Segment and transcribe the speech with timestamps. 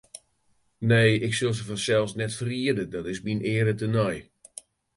[0.77, 4.17] Nee, ik sil se fansels net ferriede, dat is myn eare tenei.